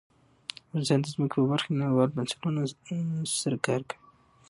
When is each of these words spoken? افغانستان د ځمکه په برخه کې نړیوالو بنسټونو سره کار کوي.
افغانستان 0.65 0.99
د 1.01 1.07
ځمکه 1.15 1.35
په 1.39 1.47
برخه 1.51 1.65
کې 1.67 1.75
نړیوالو 1.81 2.13
بنسټونو 2.17 2.61
سره 3.41 3.57
کار 3.67 3.81
کوي. 3.89 4.01